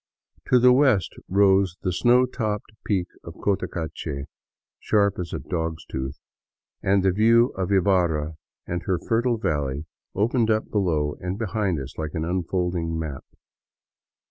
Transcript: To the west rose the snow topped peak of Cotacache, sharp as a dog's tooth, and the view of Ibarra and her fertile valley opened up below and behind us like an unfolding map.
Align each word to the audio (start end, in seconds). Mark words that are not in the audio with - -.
To 0.47 0.57
the 0.57 0.73
west 0.73 1.13
rose 1.29 1.77
the 1.83 1.93
snow 1.93 2.25
topped 2.25 2.71
peak 2.85 3.05
of 3.23 3.35
Cotacache, 3.39 4.25
sharp 4.79 5.19
as 5.19 5.31
a 5.31 5.37
dog's 5.37 5.85
tooth, 5.85 6.17
and 6.81 7.03
the 7.03 7.11
view 7.11 7.49
of 7.49 7.71
Ibarra 7.71 8.33
and 8.65 8.81
her 8.87 8.97
fertile 8.97 9.37
valley 9.37 9.85
opened 10.15 10.49
up 10.49 10.71
below 10.71 11.17
and 11.21 11.37
behind 11.37 11.79
us 11.79 11.99
like 11.99 12.15
an 12.15 12.25
unfolding 12.25 12.97
map. 12.97 13.23